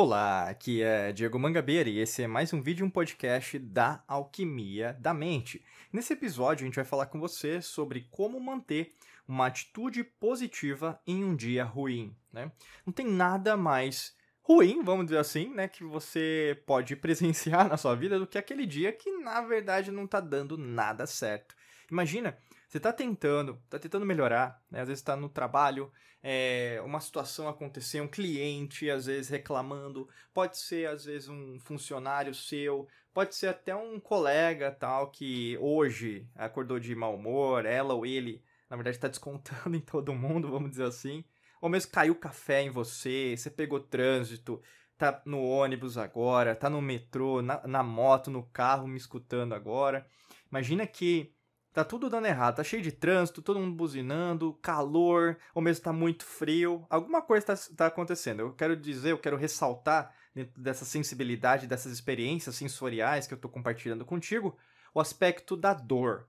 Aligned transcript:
Olá, 0.00 0.48
aqui 0.48 0.80
é 0.80 1.10
Diego 1.10 1.40
Mangabeira 1.40 1.90
e 1.90 1.98
esse 1.98 2.22
é 2.22 2.28
mais 2.28 2.52
um 2.52 2.62
vídeo, 2.62 2.86
um 2.86 2.90
podcast 2.90 3.58
da 3.58 4.00
Alquimia 4.06 4.96
da 5.00 5.12
Mente. 5.12 5.60
Nesse 5.92 6.12
episódio 6.12 6.62
a 6.62 6.66
gente 6.66 6.76
vai 6.76 6.84
falar 6.84 7.06
com 7.06 7.18
você 7.18 7.60
sobre 7.60 8.06
como 8.08 8.38
manter 8.38 8.94
uma 9.26 9.46
atitude 9.46 10.04
positiva 10.04 11.02
em 11.04 11.24
um 11.24 11.34
dia 11.34 11.64
ruim. 11.64 12.14
Né? 12.32 12.52
Não 12.86 12.92
tem 12.92 13.08
nada 13.08 13.56
mais 13.56 14.16
ruim, 14.40 14.84
vamos 14.84 15.06
dizer 15.06 15.18
assim, 15.18 15.52
né, 15.52 15.66
que 15.66 15.82
você 15.82 16.62
pode 16.64 16.94
presenciar 17.02 17.68
na 17.68 17.76
sua 17.76 17.96
vida 17.96 18.20
do 18.20 18.26
que 18.28 18.38
aquele 18.38 18.66
dia 18.66 18.92
que 18.92 19.10
na 19.18 19.40
verdade 19.40 19.90
não 19.90 20.04
está 20.04 20.20
dando 20.20 20.56
nada 20.56 21.08
certo. 21.08 21.56
Imagina 21.90 22.38
você 22.68 22.76
está 22.76 22.92
tentando, 22.92 23.58
está 23.64 23.78
tentando 23.78 24.04
melhorar, 24.04 24.62
né? 24.70 24.82
às 24.82 24.88
vezes 24.88 25.00
está 25.00 25.16
no 25.16 25.30
trabalho, 25.30 25.90
é, 26.22 26.78
uma 26.84 27.00
situação 27.00 27.48
acontecer, 27.48 28.02
um 28.02 28.06
cliente 28.06 28.90
às 28.90 29.06
vezes 29.06 29.30
reclamando, 29.30 30.06
pode 30.34 30.58
ser 30.58 30.86
às 30.86 31.06
vezes 31.06 31.30
um 31.30 31.58
funcionário 31.60 32.34
seu, 32.34 32.86
pode 33.14 33.34
ser 33.34 33.46
até 33.46 33.74
um 33.74 33.98
colega 33.98 34.70
tal 34.70 35.10
que 35.10 35.56
hoje 35.58 36.28
acordou 36.34 36.78
de 36.78 36.94
mau 36.94 37.14
humor, 37.14 37.64
ela 37.64 37.94
ou 37.94 38.04
ele, 38.04 38.44
na 38.68 38.76
verdade 38.76 38.96
está 38.96 39.08
descontando 39.08 39.74
em 39.76 39.80
todo 39.80 40.14
mundo, 40.14 40.50
vamos 40.50 40.70
dizer 40.70 40.84
assim, 40.84 41.24
ou 41.62 41.70
mesmo 41.70 41.90
caiu 41.90 42.14
café 42.14 42.60
em 42.60 42.70
você, 42.70 43.34
você 43.34 43.48
pegou 43.48 43.80
trânsito, 43.80 44.60
tá 44.98 45.22
no 45.24 45.42
ônibus 45.42 45.96
agora, 45.96 46.54
tá 46.54 46.68
no 46.68 46.82
metrô, 46.82 47.40
na, 47.40 47.66
na 47.66 47.82
moto, 47.82 48.30
no 48.30 48.42
carro 48.42 48.86
me 48.86 48.98
escutando 48.98 49.54
agora. 49.54 50.06
Imagina 50.50 50.86
que 50.86 51.32
Tá 51.78 51.84
tudo 51.84 52.10
dando 52.10 52.26
errado, 52.26 52.56
tá 52.56 52.64
cheio 52.64 52.82
de 52.82 52.90
trânsito, 52.90 53.40
todo 53.40 53.60
mundo 53.60 53.76
buzinando, 53.76 54.52
calor, 54.54 55.38
ou 55.54 55.62
mesmo 55.62 55.84
tá 55.84 55.92
muito 55.92 56.24
frio. 56.24 56.84
Alguma 56.90 57.22
coisa 57.22 57.52
está 57.52 57.76
tá 57.76 57.86
acontecendo. 57.86 58.40
Eu 58.40 58.52
quero 58.52 58.76
dizer, 58.76 59.12
eu 59.12 59.18
quero 59.18 59.36
ressaltar 59.36 60.12
dentro 60.34 60.60
dessa 60.60 60.84
sensibilidade, 60.84 61.68
dessas 61.68 61.92
experiências 61.92 62.56
sensoriais 62.56 63.28
que 63.28 63.32
eu 63.32 63.36
estou 63.36 63.48
compartilhando 63.48 64.04
contigo, 64.04 64.58
o 64.92 64.98
aspecto 64.98 65.56
da 65.56 65.72
dor. 65.72 66.26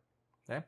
Né? 0.48 0.64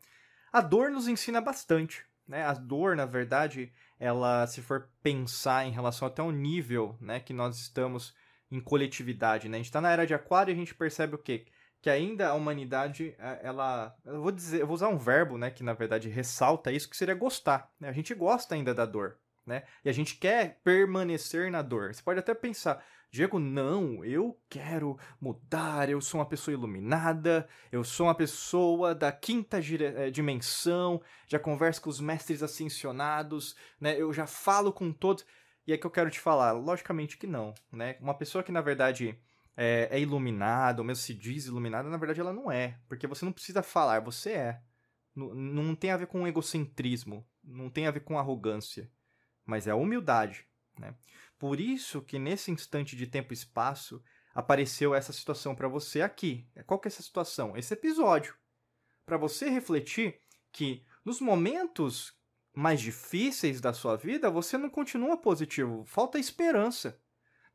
A 0.52 0.62
dor 0.62 0.90
nos 0.90 1.08
ensina 1.08 1.40
bastante. 1.40 2.04
Né? 2.28 2.44
A 2.44 2.54
dor, 2.54 2.96
na 2.96 3.06
verdade, 3.06 3.72
ela, 4.00 4.48
se 4.48 4.64
for 4.64 4.90
pensar 5.04 5.64
em 5.64 5.72
relação 5.72 6.08
até 6.08 6.24
ao 6.24 6.32
nível 6.32 6.98
né, 7.00 7.20
que 7.20 7.34
nós 7.34 7.59
estamos 7.59 8.16
em 8.50 8.59
coletividade, 8.59 9.48
né? 9.48 9.58
A 9.58 9.59
gente 9.59 9.68
está 9.68 9.80
na 9.80 9.92
era 9.92 10.08
de 10.08 10.16
aquário 10.16 10.52
e 10.52 10.56
a 10.56 10.58
gente 10.58 10.74
percebe 10.74 11.14
o 11.14 11.20
quê? 11.20 11.46
Que 11.82 11.90
ainda 11.90 12.30
a 12.30 12.34
humanidade, 12.34 13.16
é, 13.18 13.40
ela, 13.44 13.96
eu 14.06 14.22
vou 14.22 14.32
dizer, 14.32 14.62
eu 14.62 14.68
vou 14.68 14.76
usar 14.76 14.90
um 14.90 14.98
verbo, 14.98 15.38
né, 15.38 15.50
que 15.50 15.64
na 15.64 15.74
verdade 15.74 16.10
ressalta 16.10 16.72
isso, 16.72 16.90
que 16.90 16.96
seria 16.96 17.16
gostar, 17.16 17.72
né? 17.80 17.90
A 17.90 17.94
gente 17.94 18.14
gosta 18.14 18.54
ainda 18.54 18.74
da 18.74 18.86
dor, 18.86 19.18
né? 19.46 19.64
E 19.84 19.90
a 19.90 19.94
gente 19.94 20.16
quer 20.16 20.59
permanecer 20.64 21.50
na 21.50 21.62
dor. 21.62 21.94
Você 21.94 22.04
pode 22.04 22.20
até 22.20 22.36
pensar, 22.36 22.84
Diego, 23.09 23.40
não, 23.40 24.06
eu 24.06 24.40
quero 24.48 24.98
mudar, 25.20 25.90
eu 25.90 26.00
sou 26.00 26.20
uma 26.20 26.26
pessoa 26.26 26.54
iluminada, 26.54 27.50
eu 27.72 27.84
sou 27.84 28.08
uma 28.08 28.16
pessoa 28.16 28.94
da 28.94 29.12
quinta 29.12 29.58
eh, 29.59 30.09
dimensão, 30.12 31.02
já 31.28 31.38
converso 31.38 31.82
com 31.82 31.90
os 31.90 32.00
mestres 32.00 32.44
ascensionados, 32.44 33.56
né? 33.80 34.00
Eu 34.00 34.14
já 34.14 34.28
falo 34.28 34.72
com 34.72 34.94
todos. 34.94 35.26
E 35.68 35.74
é 35.74 35.78
que 35.78 35.86
eu 35.86 35.92
quero 35.92 36.09
te 36.09 36.20
falar, 36.20 36.54
logicamente 36.54 37.18
que 37.18 37.28
não, 37.28 37.54
né? 37.72 37.98
Uma 38.00 38.14
pessoa 38.14 38.44
que 38.44 38.52
na 38.52 38.62
verdade 38.62 39.20
é, 39.64 39.88
é 39.92 40.00
iluminada, 40.00 40.81
ou 40.81 40.86
mesmo 40.86 41.04
se 41.04 41.14
diz 41.14 41.45
iluminada, 41.45 41.88
na 41.88 41.98
verdade 41.98 42.20
ela 42.20 42.34
não 42.34 42.52
é. 42.52 42.80
Porque 42.88 43.06
você 43.06 43.23
não 43.23 43.31
precisa 43.31 43.62
falar, 43.62 44.00
você 44.00 44.31
é. 44.31 44.62
Não, 45.16 45.36
não 45.36 45.76
tem 45.76 45.92
a 45.92 45.98
ver 45.98 46.08
com 46.08 46.28
egocentrismo, 46.28 47.23
não 47.44 47.70
tem 47.70 47.86
a 47.86 47.92
ver 47.92 48.00
com 48.00 48.18
arrogância, 48.18 48.90
mas 49.45 49.68
é 49.68 49.72
a 49.72 49.76
humildade. 49.76 50.48
Né? 50.80 50.95
Por 51.38 51.59
isso 51.59 52.02
que 52.02 52.18
nesse 52.18 52.50
instante 52.50 52.96
de 52.96 53.06
tempo 53.06 53.34
e 53.34 53.36
espaço 53.36 54.03
apareceu 54.34 54.96
essa 54.96 55.13
situação 55.13 55.53
para 55.53 55.68
você 55.68 56.02
aqui. 56.02 56.50
Qual 56.66 56.80
que 56.80 56.88
é 56.88 56.90
essa 56.90 57.03
situação? 57.03 57.56
Esse 57.56 57.75
episódio. 57.75 58.34
Para 59.06 59.18
você 59.18 59.47
refletir 59.47 60.19
que 60.52 60.84
nos 61.06 61.22
momentos 61.22 62.18
mais 62.52 62.81
difíceis 62.81 63.62
da 63.62 63.74
sua 63.74 63.96
vida, 63.96 64.31
você 64.31 64.57
não 64.57 64.72
continua 64.72 65.18
positivo, 65.18 65.86
falta 65.86 66.18
esperança. 66.18 67.00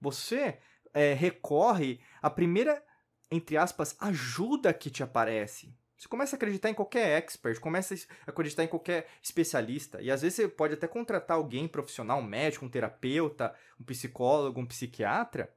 Você 0.00 0.60
é, 0.96 1.12
recorre 1.12 2.00
à 2.22 2.30
primeira, 2.30 2.82
entre 3.30 3.58
aspas, 3.58 3.94
ajuda 4.00 4.72
que 4.72 4.88
te 4.88 5.02
aparece. 5.02 5.76
Você 5.94 6.08
começa 6.08 6.34
a 6.34 6.38
acreditar 6.38 6.70
em 6.70 6.74
qualquer 6.74 7.18
expert, 7.18 7.60
começa 7.60 7.94
a 7.94 8.30
acreditar 8.30 8.64
em 8.64 8.68
qualquer 8.68 9.06
especialista. 9.22 10.00
E 10.00 10.10
às 10.10 10.22
vezes 10.22 10.36
você 10.36 10.48
pode 10.48 10.72
até 10.72 10.88
contratar 10.88 11.36
alguém 11.36 11.68
profissional, 11.68 12.18
um 12.18 12.22
médico, 12.22 12.64
um 12.64 12.70
terapeuta, 12.70 13.54
um 13.78 13.84
psicólogo, 13.84 14.58
um 14.58 14.66
psiquiatra, 14.66 15.54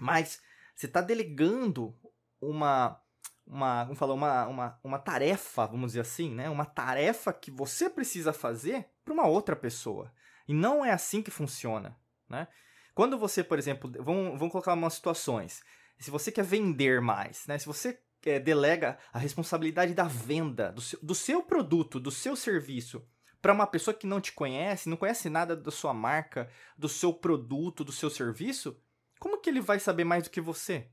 mas 0.00 0.42
você 0.74 0.86
está 0.86 1.00
delegando 1.00 1.96
uma, 2.40 3.00
uma, 3.46 3.84
vamos 3.84 3.98
falar, 4.00 4.14
uma, 4.14 4.46
uma, 4.48 4.80
uma 4.82 4.98
tarefa, 4.98 5.64
vamos 5.66 5.92
dizer 5.92 6.00
assim, 6.00 6.34
né? 6.34 6.50
Uma 6.50 6.64
tarefa 6.64 7.32
que 7.32 7.52
você 7.52 7.88
precisa 7.88 8.32
fazer 8.32 8.88
para 9.04 9.14
uma 9.14 9.28
outra 9.28 9.54
pessoa. 9.54 10.12
E 10.48 10.52
não 10.52 10.84
é 10.84 10.90
assim 10.90 11.22
que 11.22 11.30
funciona, 11.30 11.96
né? 12.28 12.48
Quando 12.96 13.18
você, 13.18 13.44
por 13.44 13.58
exemplo, 13.58 13.92
vamos, 14.02 14.38
vamos 14.38 14.50
colocar 14.50 14.72
umas 14.72 14.94
situações. 14.94 15.62
Se 15.98 16.10
você 16.10 16.32
quer 16.32 16.42
vender 16.42 16.98
mais, 17.02 17.46
né? 17.46 17.58
Se 17.58 17.66
você 17.66 18.00
é, 18.24 18.40
delega 18.40 18.98
a 19.12 19.18
responsabilidade 19.18 19.92
da 19.92 20.04
venda 20.04 20.72
do 20.72 20.80
seu, 20.80 20.98
do 21.02 21.14
seu 21.14 21.42
produto, 21.42 22.00
do 22.00 22.10
seu 22.10 22.34
serviço, 22.34 23.06
para 23.42 23.52
uma 23.52 23.66
pessoa 23.66 23.92
que 23.92 24.06
não 24.06 24.18
te 24.18 24.32
conhece, 24.32 24.88
não 24.88 24.96
conhece 24.96 25.28
nada 25.28 25.54
da 25.54 25.70
sua 25.70 25.92
marca, 25.92 26.50
do 26.74 26.88
seu 26.88 27.12
produto, 27.12 27.84
do 27.84 27.92
seu 27.92 28.08
serviço, 28.08 28.82
como 29.20 29.42
que 29.42 29.50
ele 29.50 29.60
vai 29.60 29.78
saber 29.78 30.04
mais 30.04 30.24
do 30.24 30.30
que 30.30 30.40
você? 30.40 30.90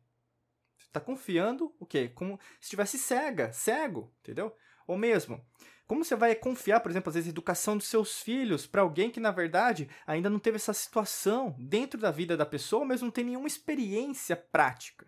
Você 0.77 0.87
está 0.87 0.99
confiando 0.99 1.73
o 1.79 1.85
quê? 1.85 2.09
Como 2.09 2.37
se 2.59 2.65
estivesse 2.65 2.99
cega, 2.99 3.53
cego, 3.53 4.13
entendeu? 4.19 4.53
Ou 4.85 4.97
mesmo, 4.97 5.41
como 5.87 6.03
você 6.03 6.15
vai 6.15 6.33
confiar, 6.33 6.79
por 6.79 6.89
exemplo, 6.89 7.09
às 7.09 7.15
vezes, 7.15 7.27
a 7.27 7.31
educação 7.31 7.77
dos 7.77 7.87
seus 7.87 8.21
filhos 8.21 8.65
para 8.65 8.81
alguém 8.81 9.09
que, 9.09 9.19
na 9.19 9.31
verdade, 9.31 9.89
ainda 10.07 10.29
não 10.29 10.39
teve 10.39 10.55
essa 10.55 10.73
situação 10.73 11.55
dentro 11.59 11.99
da 11.99 12.09
vida 12.09 12.37
da 12.37 12.45
pessoa, 12.45 12.85
mas 12.85 13.01
não 13.01 13.11
tem 13.11 13.25
nenhuma 13.25 13.47
experiência 13.47 14.35
prática? 14.35 15.05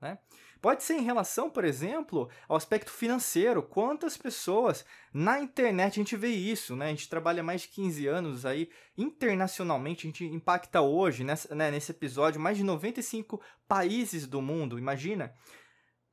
Né? 0.00 0.18
Pode 0.60 0.82
ser 0.82 0.94
em 0.94 1.02
relação, 1.02 1.48
por 1.48 1.64
exemplo, 1.64 2.28
ao 2.48 2.56
aspecto 2.56 2.90
financeiro. 2.90 3.62
Quantas 3.62 4.16
pessoas 4.16 4.84
na 5.12 5.38
internet 5.38 5.94
a 5.94 6.02
gente 6.02 6.16
vê 6.16 6.28
isso, 6.28 6.74
né? 6.74 6.86
A 6.86 6.90
gente 6.90 7.08
trabalha 7.08 7.44
mais 7.44 7.62
de 7.62 7.68
15 7.68 8.06
anos 8.08 8.44
aí 8.44 8.68
internacionalmente, 8.96 10.06
a 10.06 10.10
gente 10.10 10.24
impacta 10.24 10.80
hoje, 10.80 11.22
nessa, 11.22 11.54
né, 11.54 11.70
nesse 11.70 11.92
episódio, 11.92 12.40
mais 12.40 12.56
de 12.56 12.64
95 12.64 13.40
países 13.68 14.26
do 14.26 14.42
mundo. 14.42 14.78
Imagina 14.78 15.32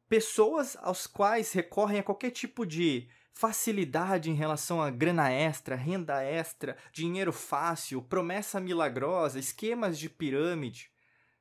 pessoas 0.08 0.78
aos 0.80 1.08
quais 1.08 1.52
recorrem 1.52 2.00
a 2.00 2.04
qualquer 2.04 2.30
tipo 2.30 2.68
de 2.68 3.10
facilidade 3.36 4.32
em 4.32 4.34
relação 4.34 4.82
a 4.82 4.90
grana 4.90 5.30
extra, 5.30 5.76
renda 5.76 6.24
extra, 6.24 6.78
dinheiro 6.94 7.34
fácil, 7.34 8.02
promessa 8.02 8.62
milagrosa, 8.62 9.38
esquemas 9.38 10.00
de 10.00 10.10
pirâmide. 10.10 10.90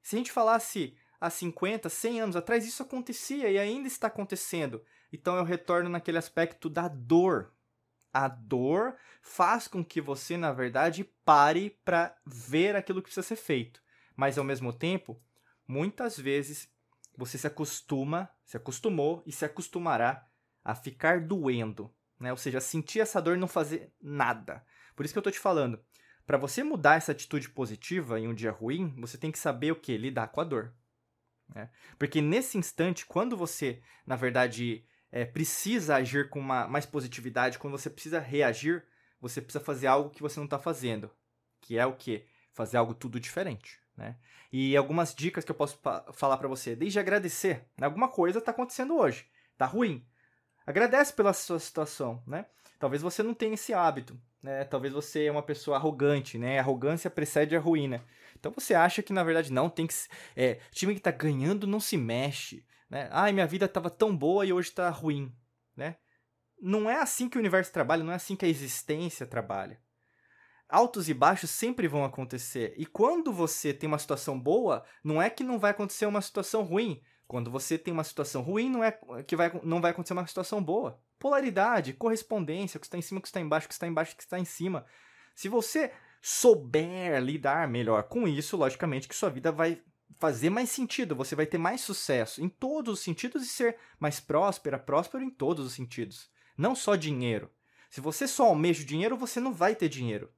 Se 0.02 0.16
a 0.16 0.18
gente 0.18 0.32
falasse 0.32 0.96
há 1.20 1.30
50, 1.30 1.88
100 1.88 2.20
anos 2.20 2.36
atrás, 2.36 2.66
isso 2.66 2.82
acontecia 2.82 3.48
e 3.48 3.56
ainda 3.56 3.86
está 3.86 4.08
acontecendo. 4.08 4.84
Então 5.12 5.36
eu 5.36 5.44
retorno 5.44 5.88
naquele 5.88 6.18
aspecto 6.18 6.68
da 6.68 6.88
dor. 6.88 7.54
A 8.12 8.26
dor 8.26 8.96
faz 9.22 9.68
com 9.68 9.84
que 9.84 10.00
você, 10.00 10.36
na 10.36 10.52
verdade, 10.52 11.04
pare 11.24 11.78
para 11.84 12.16
ver 12.26 12.74
aquilo 12.74 13.00
que 13.00 13.04
precisa 13.06 13.26
ser 13.26 13.36
feito. 13.36 13.80
Mas 14.16 14.36
ao 14.36 14.44
mesmo 14.44 14.72
tempo, 14.72 15.22
muitas 15.66 16.18
vezes 16.18 16.68
você 17.16 17.38
se 17.38 17.46
acostuma, 17.46 18.28
se 18.44 18.56
acostumou 18.56 19.22
e 19.24 19.30
se 19.30 19.44
acostumará 19.44 20.28
a 20.64 20.74
ficar 20.74 21.20
doendo, 21.20 21.92
né? 22.18 22.30
Ou 22.30 22.36
seja, 22.36 22.60
sentir 22.60 23.00
essa 23.00 23.20
dor 23.20 23.36
e 23.36 23.40
não 23.40 23.46
fazer 23.46 23.92
nada. 24.00 24.64
Por 24.96 25.04
isso 25.04 25.12
que 25.12 25.18
eu 25.18 25.22
tô 25.22 25.30
te 25.30 25.38
falando, 25.38 25.78
para 26.26 26.38
você 26.38 26.64
mudar 26.64 26.96
essa 26.96 27.12
atitude 27.12 27.50
positiva 27.50 28.18
em 28.18 28.26
um 28.26 28.34
dia 28.34 28.50
ruim, 28.50 28.94
você 28.98 29.18
tem 29.18 29.30
que 29.30 29.38
saber 29.38 29.72
o 29.72 29.76
que 29.76 29.96
lidar 29.96 30.28
com 30.28 30.40
a 30.40 30.44
dor. 30.44 30.74
Né? 31.54 31.68
Porque 31.98 32.22
nesse 32.22 32.56
instante, 32.56 33.04
quando 33.04 33.36
você, 33.36 33.82
na 34.06 34.16
verdade, 34.16 34.86
é, 35.12 35.24
precisa 35.24 35.96
agir 35.96 36.30
com 36.30 36.40
uma, 36.40 36.66
mais 36.66 36.86
positividade, 36.86 37.58
quando 37.58 37.76
você 37.76 37.90
precisa 37.90 38.18
reagir, 38.18 38.84
você 39.20 39.40
precisa 39.40 39.62
fazer 39.62 39.86
algo 39.86 40.10
que 40.10 40.22
você 40.22 40.40
não 40.40 40.46
está 40.46 40.58
fazendo, 40.58 41.10
que 41.60 41.78
é 41.78 41.84
o 41.84 41.94
que? 41.94 42.26
Fazer 42.52 42.78
algo 42.78 42.94
tudo 42.94 43.20
diferente. 43.20 43.78
Né? 43.96 44.16
E 44.52 44.76
algumas 44.76 45.14
dicas 45.14 45.44
que 45.44 45.50
eu 45.50 45.54
posso 45.54 45.78
falar 46.12 46.36
para 46.36 46.48
você, 46.48 46.74
desde 46.74 46.98
agradecer, 46.98 47.68
alguma 47.80 48.08
coisa 48.08 48.38
está 48.38 48.50
acontecendo 48.50 48.96
hoje, 48.96 49.26
tá 49.56 49.66
ruim, 49.66 50.06
Agradece 50.66 51.12
pela 51.12 51.32
sua 51.32 51.58
situação, 51.58 52.22
né? 52.26 52.46
Talvez 52.78 53.02
você 53.02 53.22
não 53.22 53.34
tenha 53.34 53.54
esse 53.54 53.72
hábito, 53.72 54.18
né? 54.42 54.64
Talvez 54.64 54.92
você 54.92 55.24
é 55.26 55.30
uma 55.30 55.42
pessoa 55.42 55.76
arrogante, 55.76 56.38
né? 56.38 56.58
Arrogância 56.58 57.10
precede 57.10 57.56
a 57.56 57.60
ruína. 57.60 58.04
Então 58.38 58.52
você 58.52 58.74
acha 58.74 59.02
que 59.02 59.12
na 59.12 59.24
verdade 59.24 59.52
não 59.52 59.70
tem 59.70 59.86
que 59.86 59.94
é, 60.36 60.58
time 60.70 60.92
que 60.92 61.00
está 61.00 61.10
ganhando 61.10 61.66
não 61.66 61.80
se 61.80 61.96
mexe, 61.96 62.66
né? 62.90 63.08
Ai, 63.10 63.32
minha 63.32 63.46
vida 63.46 63.66
estava 63.66 63.88
tão 63.90 64.16
boa 64.16 64.44
e 64.44 64.52
hoje 64.52 64.68
está 64.68 64.90
ruim, 64.90 65.34
né? 65.76 65.96
Não 66.60 66.88
é 66.88 67.00
assim 67.00 67.28
que 67.28 67.36
o 67.36 67.40
universo 67.40 67.72
trabalha, 67.72 68.04
não 68.04 68.12
é 68.12 68.16
assim 68.16 68.36
que 68.36 68.44
a 68.44 68.48
existência 68.48 69.26
trabalha. 69.26 69.80
altos 70.68 71.08
e 71.08 71.14
baixos 71.14 71.50
sempre 71.50 71.86
vão 71.88 72.04
acontecer. 72.04 72.74
E 72.76 72.86
quando 72.86 73.32
você 73.32 73.72
tem 73.72 73.86
uma 73.86 73.98
situação 73.98 74.38
boa, 74.40 74.84
não 75.02 75.20
é 75.22 75.30
que 75.30 75.44
não 75.44 75.58
vai 75.58 75.70
acontecer 75.70 76.06
uma 76.06 76.20
situação 76.22 76.62
ruim. 76.62 77.00
Quando 77.26 77.50
você 77.50 77.78
tem 77.78 77.92
uma 77.92 78.04
situação 78.04 78.42
ruim, 78.42 78.68
não 78.68 78.84
é 78.84 78.92
que 79.26 79.34
vai, 79.34 79.50
não 79.62 79.80
vai 79.80 79.90
acontecer 79.90 80.12
uma 80.12 80.26
situação 80.26 80.62
boa. 80.62 81.00
Polaridade, 81.18 81.94
correspondência, 81.94 82.76
o 82.76 82.80
que 82.80 82.86
está 82.86 82.98
em 82.98 83.02
cima, 83.02 83.18
o 83.18 83.22
que 83.22 83.28
está 83.28 83.40
embaixo, 83.40 83.66
o 83.66 83.68
que 83.68 83.74
está 83.74 83.86
embaixo, 83.86 84.12
o 84.12 84.16
que 84.16 84.22
está 84.22 84.38
em 84.38 84.44
cima. 84.44 84.84
Se 85.34 85.48
você 85.48 85.90
souber 86.20 87.20
lidar 87.22 87.68
melhor 87.68 88.04
com 88.04 88.28
isso, 88.28 88.56
logicamente 88.56 89.08
que 89.08 89.14
sua 89.14 89.30
vida 89.30 89.50
vai 89.50 89.82
fazer 90.18 90.50
mais 90.50 90.70
sentido, 90.70 91.16
você 91.16 91.34
vai 91.34 91.46
ter 91.46 91.58
mais 91.58 91.80
sucesso 91.80 92.42
em 92.42 92.48
todos 92.48 92.94
os 92.94 93.00
sentidos 93.00 93.42
e 93.42 93.48
ser 93.48 93.76
mais 93.98 94.20
próspera, 94.20 94.78
próspero 94.78 95.24
em 95.24 95.30
todos 95.30 95.66
os 95.66 95.72
sentidos. 95.72 96.30
Não 96.56 96.74
só 96.74 96.94
dinheiro. 96.94 97.50
Se 97.90 98.00
você 98.00 98.26
só 98.28 98.46
almeja 98.46 98.82
o 98.82 98.86
dinheiro, 98.86 99.16
você 99.16 99.40
não 99.40 99.52
vai 99.52 99.74
ter 99.74 99.88
dinheiro. 99.88 100.30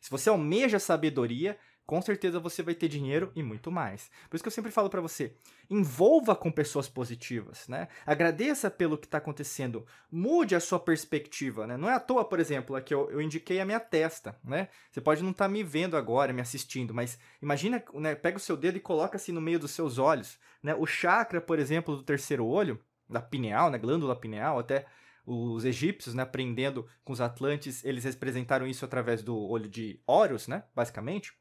Se 0.00 0.10
você 0.10 0.30
almeja 0.30 0.78
sabedoria, 0.78 1.58
com 1.90 2.00
certeza 2.00 2.38
você 2.38 2.62
vai 2.62 2.72
ter 2.72 2.86
dinheiro 2.86 3.32
e 3.34 3.42
muito 3.42 3.68
mais. 3.68 4.12
Por 4.28 4.36
isso 4.36 4.44
que 4.44 4.46
eu 4.46 4.52
sempre 4.52 4.70
falo 4.70 4.88
para 4.88 5.00
você, 5.00 5.34
envolva 5.68 6.36
com 6.36 6.48
pessoas 6.48 6.88
positivas, 6.88 7.66
né? 7.66 7.88
Agradeça 8.06 8.70
pelo 8.70 8.96
que 8.96 9.08
está 9.08 9.18
acontecendo, 9.18 9.84
mude 10.08 10.54
a 10.54 10.60
sua 10.60 10.78
perspectiva, 10.78 11.66
né? 11.66 11.76
Não 11.76 11.90
é 11.90 11.94
à 11.94 11.98
toa, 11.98 12.24
por 12.24 12.38
exemplo, 12.38 12.76
aqui 12.76 12.94
eu, 12.94 13.10
eu 13.10 13.20
indiquei 13.20 13.58
a 13.58 13.66
minha 13.66 13.80
testa, 13.80 14.38
né? 14.44 14.68
Você 14.92 15.00
pode 15.00 15.20
não 15.20 15.32
estar 15.32 15.46
tá 15.46 15.50
me 15.50 15.64
vendo 15.64 15.96
agora, 15.96 16.32
me 16.32 16.40
assistindo, 16.40 16.94
mas 16.94 17.18
imagina, 17.42 17.82
né? 17.94 18.14
Pega 18.14 18.36
o 18.36 18.40
seu 18.40 18.56
dedo 18.56 18.76
e 18.76 18.80
coloca 18.80 19.16
assim 19.16 19.32
no 19.32 19.40
meio 19.40 19.58
dos 19.58 19.72
seus 19.72 19.98
olhos, 19.98 20.38
né? 20.62 20.76
O 20.76 20.86
chakra, 20.86 21.40
por 21.40 21.58
exemplo, 21.58 21.96
do 21.96 22.04
terceiro 22.04 22.46
olho, 22.46 22.78
da 23.08 23.20
pineal, 23.20 23.68
né? 23.68 23.78
Glândula 23.78 24.14
pineal, 24.14 24.60
até 24.60 24.86
os 25.26 25.64
egípcios, 25.64 26.14
né, 26.14 26.22
aprendendo 26.22 26.86
com 27.04 27.12
os 27.12 27.20
atlantes, 27.20 27.84
eles 27.84 28.04
representaram 28.04 28.66
isso 28.66 28.84
através 28.84 29.22
do 29.22 29.36
olho 29.36 29.68
de 29.68 30.00
Horus, 30.06 30.48
né, 30.48 30.64
basicamente. 30.74 31.39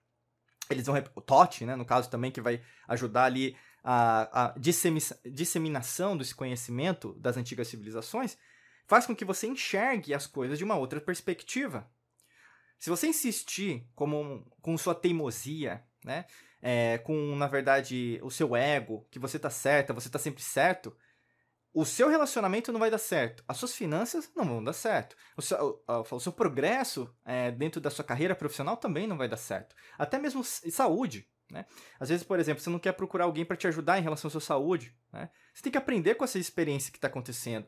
Eles 0.70 0.86
vão 0.86 0.96
o 1.16 1.22
Tote, 1.22 1.66
né, 1.66 1.76
no 1.76 1.86
caso 1.86 2.10
também 2.10 2.32
que 2.32 2.42
vai 2.42 2.62
ajudar 2.88 3.24
ali 3.24 3.56
a, 3.84 4.46
a 4.46 4.56
disseminação 5.26 6.16
desse 6.18 6.36
conhecimento 6.36 7.14
das 7.14 7.38
antigas 7.38 7.68
civilizações, 7.68 8.38
faz 8.86 9.06
com 9.06 9.16
que 9.16 9.26
você 9.26 9.48
enxergue 9.48 10.14
as 10.14 10.28
coisas 10.28 10.58
de 10.58 10.64
uma 10.64 10.76
outra 10.76 11.02
perspectiva. 11.02 11.90
Se 12.78 12.90
você 12.90 13.08
insistir 13.08 13.86
como 13.96 14.46
com 14.62 14.78
sua 14.78 14.96
teimosia, 14.96 15.84
né, 16.04 16.26
é, 16.62 16.98
com 17.00 17.36
na 17.36 17.48
verdade 17.48 18.20
o 18.22 18.30
seu 18.30 18.56
ego, 18.56 19.08
que 19.10 19.20
você 19.20 19.38
está 19.38 19.50
certa, 19.50 19.94
você 19.94 20.08
está 20.08 20.20
sempre 20.20 20.42
certo, 20.42 20.96
o 21.74 21.86
seu 21.86 22.10
relacionamento 22.10 22.72
não 22.72 22.80
vai 22.80 22.90
dar 22.90 22.98
certo, 22.98 23.44
as 23.48 23.58
suas 23.58 23.76
finanças 23.76 24.30
não 24.36 24.46
vão 24.46 24.64
dar 24.64 24.74
certo, 24.74 25.16
o 25.38 25.42
seu, 25.42 25.84
o, 25.88 26.16
o 26.16 26.20
seu 26.20 26.32
progresso 26.32 27.14
é, 27.26 27.52
dentro 27.52 27.80
da 27.80 27.90
sua 27.90 28.04
carreira 28.04 28.36
profissional 28.36 28.78
também 28.78 29.08
não 29.08 29.18
vai 29.18 29.28
dar 29.28 29.38
certo, 29.38 29.76
até 29.98 30.18
mesmo 30.18 30.44
saúde. 30.44 31.28
Né? 31.52 31.66
Às 32.00 32.10
vezes, 32.10 32.24
por 32.24 32.40
exemplo, 32.40 32.62
você 32.62 32.70
não 32.70 32.78
quer 32.78 32.92
procurar 32.94 33.26
alguém 33.26 33.44
para 33.44 33.58
te 33.58 33.68
ajudar 33.68 33.98
em 33.98 34.04
relação 34.04 34.28
à 34.28 34.32
sua 34.32 34.42
saúde. 34.42 34.96
Né? 35.12 35.32
Você 35.52 35.64
tem 35.64 35.72
que 35.72 35.80
aprender 35.80 36.14
com 36.14 36.24
essa 36.24 36.38
experiência 36.38 36.92
que 36.92 37.00
está 37.00 37.08
acontecendo. 37.08 37.66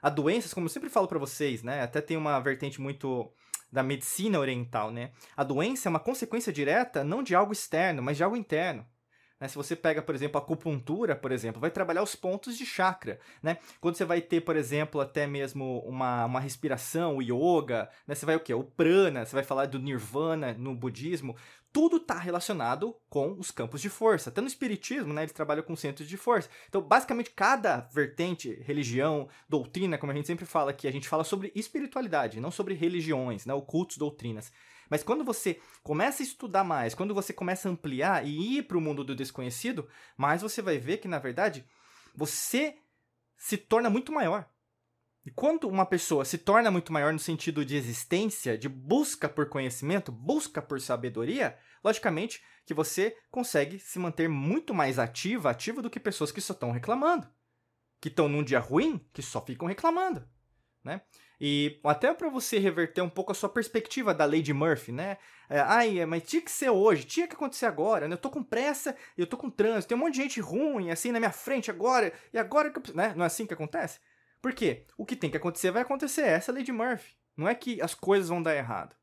A 0.00 0.08
doenças, 0.08 0.54
como 0.54 0.64
eu 0.64 0.70
sempre 0.70 0.88
falo 0.88 1.06
para 1.06 1.18
vocês, 1.18 1.62
né? 1.62 1.82
até 1.82 2.00
tem 2.00 2.16
uma 2.16 2.40
vertente 2.40 2.80
muito 2.80 3.30
da 3.70 3.82
medicina 3.82 4.38
oriental, 4.38 4.90
né? 4.90 5.12
A 5.36 5.44
doença 5.44 5.88
é 5.88 5.90
uma 5.90 6.00
consequência 6.00 6.52
direta 6.52 7.04
não 7.04 7.22
de 7.22 7.34
algo 7.34 7.52
externo, 7.52 8.02
mas 8.02 8.16
de 8.16 8.24
algo 8.24 8.36
interno. 8.36 8.86
Né? 9.40 9.48
Se 9.48 9.54
você 9.54 9.76
pega, 9.76 10.02
por 10.02 10.14
exemplo, 10.14 10.38
a 10.38 10.42
acupuntura, 10.42 11.14
por 11.14 11.32
exemplo, 11.32 11.60
vai 11.60 11.70
trabalhar 11.70 12.02
os 12.02 12.14
pontos 12.14 12.56
de 12.56 12.66
chakra. 12.66 13.18
Né? 13.42 13.58
Quando 13.80 13.96
você 13.96 14.04
vai 14.04 14.20
ter, 14.20 14.40
por 14.40 14.56
exemplo, 14.56 15.00
até 15.00 15.26
mesmo 15.26 15.80
uma, 15.86 16.24
uma 16.24 16.40
respiração, 16.40 17.16
o 17.16 17.22
yoga, 17.22 17.88
né? 18.06 18.14
você 18.14 18.26
vai 18.26 18.36
o 18.36 18.40
quê? 18.40 18.54
O 18.54 18.64
prana, 18.64 19.24
você 19.24 19.34
vai 19.34 19.44
falar 19.44 19.66
do 19.66 19.78
nirvana 19.78 20.54
no 20.54 20.74
budismo. 20.74 21.36
Tudo 21.70 21.98
está 21.98 22.18
relacionado 22.18 22.96
com 23.10 23.32
os 23.38 23.50
campos 23.50 23.80
de 23.80 23.90
força. 23.90 24.30
Até 24.30 24.40
no 24.40 24.46
espiritismo, 24.46 25.12
né, 25.12 25.22
eles 25.22 25.34
trabalham 25.34 25.62
com 25.62 25.76
centros 25.76 26.08
de 26.08 26.16
força. 26.16 26.48
Então, 26.66 26.80
basicamente, 26.80 27.30
cada 27.30 27.80
vertente, 27.92 28.54
religião, 28.64 29.28
doutrina, 29.48 29.98
como 29.98 30.10
a 30.10 30.14
gente 30.14 30.26
sempre 30.26 30.46
fala 30.46 30.70
aqui, 30.70 30.88
a 30.88 30.90
gente 30.90 31.06
fala 31.06 31.24
sobre 31.24 31.52
espiritualidade, 31.54 32.40
não 32.40 32.50
sobre 32.50 32.72
religiões, 32.72 33.44
né, 33.44 33.52
ocultos, 33.52 33.98
doutrinas. 33.98 34.50
Mas 34.90 35.02
quando 35.02 35.24
você 35.24 35.60
começa 35.82 36.22
a 36.22 36.26
estudar 36.26 36.64
mais, 36.64 36.94
quando 36.94 37.14
você 37.14 37.32
começa 37.32 37.68
a 37.68 37.72
ampliar 37.72 38.26
e 38.26 38.58
ir 38.58 38.62
para 38.62 38.78
o 38.78 38.80
mundo 38.80 39.04
do 39.04 39.14
desconhecido, 39.14 39.88
mais 40.16 40.42
você 40.42 40.62
vai 40.62 40.78
ver 40.78 40.98
que, 40.98 41.08
na 41.08 41.18
verdade, 41.18 41.64
você 42.14 42.76
se 43.36 43.56
torna 43.56 43.88
muito 43.88 44.12
maior. 44.12 44.48
E 45.24 45.30
quando 45.30 45.68
uma 45.68 45.84
pessoa 45.84 46.24
se 46.24 46.38
torna 46.38 46.70
muito 46.70 46.92
maior 46.92 47.12
no 47.12 47.18
sentido 47.18 47.64
de 47.64 47.76
existência, 47.76 48.56
de 48.56 48.68
busca 48.68 49.28
por 49.28 49.48
conhecimento, 49.48 50.10
busca 50.10 50.62
por 50.62 50.80
sabedoria, 50.80 51.58
logicamente 51.84 52.42
que 52.64 52.72
você 52.72 53.16
consegue 53.30 53.78
se 53.78 53.98
manter 53.98 54.28
muito 54.28 54.72
mais 54.72 54.98
ativa, 54.98 55.50
ativo 55.50 55.82
do 55.82 55.90
que 55.90 56.00
pessoas 56.00 56.32
que 56.32 56.40
só 56.40 56.54
estão 56.54 56.70
reclamando, 56.70 57.28
que 58.00 58.08
estão 58.08 58.28
num 58.28 58.42
dia 58.42 58.58
ruim, 58.58 59.06
que 59.12 59.20
só 59.20 59.44
ficam 59.44 59.68
reclamando, 59.68 60.26
né? 60.84 61.00
E 61.40 61.78
até 61.84 62.12
para 62.12 62.28
você 62.28 62.58
reverter 62.58 63.00
um 63.00 63.08
pouco 63.08 63.30
a 63.30 63.34
sua 63.34 63.48
perspectiva 63.48 64.12
da 64.12 64.24
Lady 64.24 64.52
Murphy, 64.52 64.90
né? 64.90 65.18
É, 65.48 65.60
Ai, 65.60 66.04
mas 66.04 66.24
tinha 66.24 66.42
que 66.42 66.50
ser 66.50 66.70
hoje, 66.70 67.04
tinha 67.04 67.28
que 67.28 67.34
acontecer 67.34 67.66
agora, 67.66 68.08
né? 68.08 68.14
Eu 68.14 68.18
tô 68.18 68.28
com 68.28 68.42
pressa, 68.42 68.96
eu 69.16 69.26
tô 69.26 69.36
com 69.36 69.48
trânsito, 69.48 69.88
tem 69.88 69.96
um 69.96 70.00
monte 70.00 70.14
de 70.14 70.22
gente 70.22 70.40
ruim 70.40 70.90
assim 70.90 71.12
na 71.12 71.20
minha 71.20 71.30
frente 71.30 71.70
agora, 71.70 72.12
e 72.32 72.38
agora 72.38 72.70
que 72.70 72.78
eu... 72.78 72.94
né? 72.94 73.14
Não 73.16 73.22
é 73.22 73.26
assim 73.26 73.46
que 73.46 73.54
acontece? 73.54 74.00
Por 74.42 74.52
quê? 74.52 74.84
O 74.96 75.04
que 75.04 75.16
tem 75.16 75.30
que 75.30 75.36
acontecer 75.36 75.70
vai 75.70 75.82
acontecer, 75.82 76.22
essa 76.22 76.50
é 76.50 76.54
a 76.54 76.58
Lady 76.58 76.72
Murphy. 76.72 77.16
Não 77.36 77.48
é 77.48 77.54
que 77.54 77.80
as 77.80 77.94
coisas 77.94 78.28
vão 78.28 78.42
dar 78.42 78.56
errado. 78.56 78.96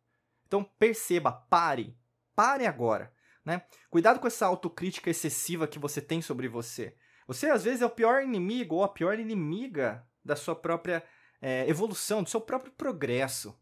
Então 0.45 0.63
perceba, 0.77 1.31
pare, 1.31 1.98
pare 2.36 2.66
agora, 2.68 3.13
né? 3.45 3.62
Cuidado 3.89 4.19
com 4.19 4.27
essa 4.27 4.45
autocrítica 4.45 5.10
excessiva 5.10 5.68
que 5.68 5.80
você 5.80 6.01
tem 6.01 6.22
sobre 6.22 6.50
você. 6.50 6.95
Você 7.27 7.48
às 7.50 7.63
vezes 7.63 7.81
é 7.81 7.86
o 7.86 7.89
pior 7.89 8.22
inimigo 8.22 8.75
ou 8.75 8.83
a 8.83 8.89
pior 8.89 9.18
inimiga 9.18 10.06
da 10.24 10.36
sua 10.36 10.56
própria 10.56 11.04
é, 11.46 11.70
evolução, 11.70 12.24
do 12.24 12.30
seu 12.30 12.42
próprio 12.42 12.74
progresso. 12.74 13.56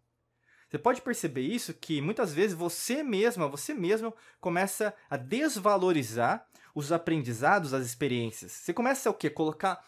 Você 0.70 0.80
pode 0.80 1.02
perceber 1.02 1.42
isso 1.42 1.74
que 1.74 2.00
muitas 2.00 2.34
vezes 2.34 2.56
você 2.56 3.04
mesma, 3.04 3.50
você 3.50 3.74
mesmo 3.74 4.16
começa 4.40 4.96
a 5.10 5.18
desvalorizar 5.18 6.48
os 6.74 6.94
aprendizados, 6.94 7.74
as 7.74 7.86
experiências. 7.86 8.54
Você 8.54 8.74
começa 8.74 9.10
a 9.10 9.12
o 9.12 9.14
quê? 9.14 9.30
Colocar 9.30 9.86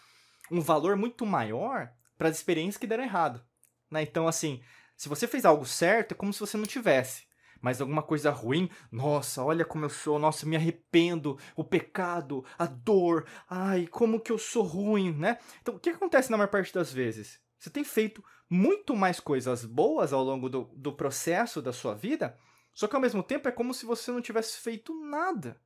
um 0.52 0.60
valor 0.60 0.98
muito 0.98 1.26
maior 1.26 1.90
para 2.18 2.28
as 2.28 2.36
experiências 2.36 2.76
que 2.78 2.86
deram 2.86 3.06
errado. 3.06 3.42
Né? 3.90 4.02
Então, 4.02 4.28
assim, 4.28 4.62
se 4.98 5.08
você 5.08 5.26
fez 5.26 5.46
algo 5.46 5.66
certo, 5.66 6.12
é 6.12 6.16
como 6.16 6.34
se 6.34 6.42
você 6.42 6.58
não 6.58 6.66
tivesse. 6.66 7.24
Mas 7.62 7.80
alguma 7.80 8.04
coisa 8.04 8.30
ruim, 8.30 8.70
nossa, 8.92 9.42
olha 9.42 9.64
como 9.64 9.86
eu 9.86 9.90
sou, 9.90 10.20
nossa, 10.20 10.46
me 10.46 10.58
arrependo, 10.58 11.40
o 11.56 11.64
pecado, 11.64 12.44
a 12.60 12.66
dor, 12.66 13.25
ai, 13.50 13.88
como 13.88 14.20
que 14.20 14.34
eu 14.34 14.38
sou 14.38 14.64
ruim, 14.64 15.14
né? 15.14 15.40
Então, 15.62 15.75
o 15.75 15.80
que 15.80 15.92
acontece 15.92 16.30
na 16.30 16.36
maior 16.36 16.50
parte 16.50 16.74
das 16.74 16.92
vezes? 16.92 17.45
Você 17.58 17.70
tem 17.70 17.84
feito 17.84 18.24
muito 18.50 18.96
mais 18.96 19.20
coisas 19.20 19.66
boas 19.66 20.14
ao 20.14 20.24
longo 20.24 20.50
do, 20.50 20.64
do 20.76 20.94
processo 20.94 21.62
da 21.62 21.74
sua 21.74 21.94
vida, 21.94 22.38
só 22.74 22.88
que 22.88 22.96
ao 22.96 23.02
mesmo 23.02 23.24
tempo 23.24 23.48
é 23.48 23.52
como 23.52 23.74
se 23.74 23.86
você 23.86 24.12
não 24.12 24.22
tivesse 24.22 24.58
feito 24.60 24.94
nada. 25.06 25.60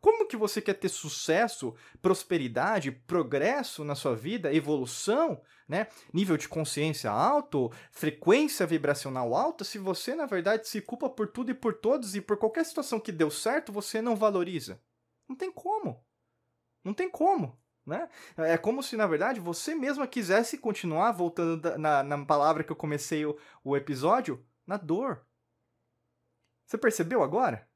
Como 0.00 0.28
que 0.28 0.36
você 0.36 0.62
quer 0.62 0.74
ter 0.74 0.88
sucesso, 0.88 1.74
prosperidade, 2.00 2.92
progresso 2.92 3.82
na 3.84 3.94
sua 3.94 4.14
vida, 4.14 4.54
evolução, 4.54 5.42
né? 5.68 5.88
nível 6.12 6.36
de 6.36 6.48
consciência 6.48 7.10
alto, 7.10 7.72
frequência 7.90 8.66
vibracional 8.66 9.34
alta, 9.34 9.64
se 9.64 9.78
você, 9.78 10.14
na 10.14 10.26
verdade, 10.26 10.68
se 10.68 10.80
culpa 10.80 11.10
por 11.10 11.28
tudo 11.28 11.50
e 11.50 11.54
por 11.54 11.74
todos 11.74 12.14
e 12.14 12.20
por 12.20 12.36
qualquer 12.36 12.64
situação 12.64 13.00
que 13.00 13.10
deu 13.10 13.30
certo, 13.30 13.72
você 13.72 14.00
não 14.00 14.14
valoriza? 14.14 14.80
Não 15.28 15.34
tem 15.34 15.50
como. 15.50 16.04
Não 16.84 16.94
tem 16.94 17.10
como. 17.10 17.58
Né? 17.86 18.08
É 18.36 18.58
como 18.58 18.82
se, 18.82 18.96
na 18.96 19.06
verdade, 19.06 19.38
você 19.38 19.74
mesma 19.74 20.06
quisesse 20.06 20.58
continuar, 20.58 21.12
voltando 21.12 21.78
na, 21.78 22.02
na 22.02 22.24
palavra 22.24 22.64
que 22.64 22.72
eu 22.72 22.76
comecei 22.76 23.24
o, 23.24 23.38
o 23.62 23.76
episódio, 23.76 24.44
na 24.66 24.76
dor. 24.76 25.24
Você 26.66 26.76
percebeu 26.76 27.22
agora? 27.22 27.68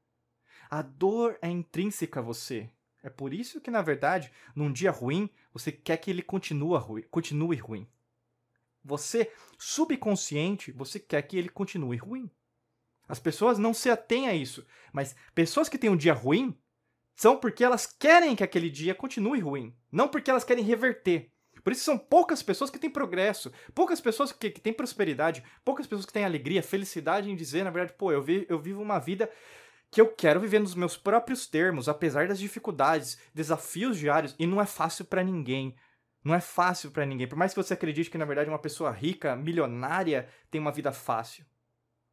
A 0.69 0.81
dor 0.81 1.37
é 1.41 1.49
intrínseca 1.49 2.19
a 2.19 2.23
você. 2.23 2.69
É 3.01 3.09
por 3.09 3.33
isso 3.33 3.61
que, 3.61 3.71
na 3.71 3.81
verdade, 3.81 4.31
num 4.53 4.71
dia 4.71 4.91
ruim, 4.91 5.29
você 5.53 5.71
quer 5.71 5.97
que 5.97 6.11
ele 6.11 6.21
continue 6.21 6.77
ruim. 6.77 7.03
Continue 7.09 7.55
ruim. 7.55 7.87
Você, 8.83 9.31
subconsciente, 9.57 10.71
você 10.71 10.99
quer 10.99 11.21
que 11.21 11.37
ele 11.37 11.49
continue 11.49 11.97
ruim. 11.97 12.29
As 13.07 13.19
pessoas 13.19 13.57
não 13.57 13.73
se 13.73 13.89
atêm 13.89 14.27
a 14.27 14.33
isso, 14.33 14.65
mas 14.93 15.15
pessoas 15.33 15.67
que 15.67 15.77
têm 15.77 15.89
um 15.89 15.97
dia 15.97 16.13
ruim 16.13 16.57
são 17.15 17.37
porque 17.37 17.63
elas 17.63 17.85
querem 17.85 18.35
que 18.35 18.43
aquele 18.43 18.69
dia 18.69 18.95
continue 18.95 19.39
ruim, 19.39 19.75
não 19.91 20.07
porque 20.07 20.31
elas 20.31 20.43
querem 20.43 20.63
reverter. 20.63 21.31
Por 21.63 21.73
isso 21.73 21.83
são 21.83 21.97
poucas 21.97 22.41
pessoas 22.41 22.69
que 22.69 22.79
têm 22.79 22.89
progresso, 22.89 23.51
poucas 23.75 24.01
pessoas 24.01 24.31
que, 24.31 24.49
que 24.49 24.61
têm 24.61 24.73
prosperidade, 24.73 25.43
poucas 25.63 25.85
pessoas 25.85 26.05
que 26.05 26.13
têm 26.13 26.25
alegria, 26.25 26.63
felicidade 26.63 27.29
em 27.29 27.35
dizer, 27.35 27.63
na 27.63 27.69
verdade, 27.69 27.97
pô, 27.97 28.11
eu, 28.11 28.21
vi, 28.21 28.45
eu 28.49 28.59
vivo 28.59 28.81
uma 28.81 28.99
vida 28.99 29.29
que 29.91 29.99
eu 29.99 30.07
quero 30.07 30.39
viver 30.39 30.59
nos 30.59 30.73
meus 30.73 30.95
próprios 30.95 31.45
termos, 31.45 31.89
apesar 31.89 32.27
das 32.27 32.39
dificuldades, 32.39 33.19
desafios 33.33 33.97
diários, 33.97 34.33
e 34.39 34.47
não 34.47 34.61
é 34.61 34.65
fácil 34.65 35.05
para 35.05 35.23
ninguém. 35.23 35.75
Não 36.23 36.33
é 36.33 36.39
fácil 36.39 36.91
para 36.91 37.05
ninguém. 37.05 37.27
Por 37.27 37.37
mais 37.37 37.53
que 37.53 37.61
você 37.61 37.73
acredite 37.73 38.09
que, 38.09 38.17
na 38.17 38.25
verdade, 38.25 38.49
uma 38.49 38.59
pessoa 38.59 38.91
rica, 38.91 39.35
milionária, 39.35 40.29
tem 40.49 40.61
uma 40.61 40.71
vida 40.71 40.91
fácil. 40.91 41.45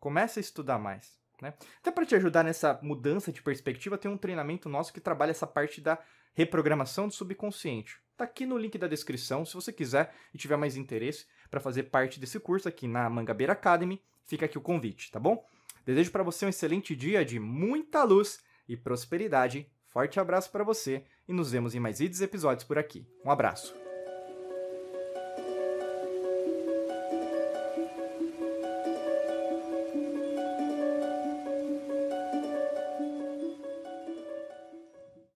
Comece 0.01 0.41
a 0.41 0.43
estudar 0.43 0.79
mais. 0.79 1.18
Né? 1.41 1.55
Até 1.81 1.91
para 1.91 2.05
te 2.05 2.15
ajudar 2.15 2.45
nessa 2.45 2.79
mudança 2.83 3.33
de 3.33 3.43
perspectiva, 3.43 3.99
tem 3.99 4.11
um 4.11 4.17
treinamento 4.17 4.69
nosso 4.69 4.93
que 4.93 5.01
trabalha 5.01 5.31
essa 5.31 5.47
parte 5.47 5.81
da 5.81 5.99
reprogramação 6.35 7.09
do 7.09 7.15
subconsciente. 7.15 7.99
Tá 8.17 8.25
aqui 8.25 8.45
no 8.45 8.59
link 8.59 8.77
da 8.77 8.89
descrição, 8.89 9.45
se 9.45 9.55
você 9.55 9.73
quiser 9.73 10.13
e 10.35 10.39
tiver 10.39 10.57
mais 10.57 10.77
interesse 10.77 11.27
para 11.51 11.61
fazer 11.61 11.85
parte 11.85 12.19
desse 12.19 12.39
curso 12.41 12.69
aqui 12.69 12.89
na 12.89 13.09
Mangabeira 13.09 13.53
Academy, 13.53 14.03
fica 14.27 14.47
aqui 14.47 14.59
o 14.59 14.61
convite, 14.61 15.11
tá 15.11 15.21
bom? 15.21 15.45
Desejo 15.87 16.11
para 16.11 16.23
você 16.23 16.45
um 16.45 16.51
excelente 16.51 16.95
dia 16.95 17.25
de 17.25 17.41
muita 17.41 18.05
luz 18.05 18.41
e 18.69 18.77
prosperidade. 18.77 19.71
Forte 19.87 20.21
abraço 20.21 20.51
para 20.51 20.63
você 20.63 21.05
e 21.27 21.33
nos 21.33 21.51
vemos 21.51 21.75
em 21.75 21.81
mais 21.81 21.99
vídeos 21.99 22.21
e 22.21 22.25
episódios 22.25 22.65
por 22.65 22.79
aqui. 22.79 23.07
Um 23.25 23.31
abraço. 23.31 23.88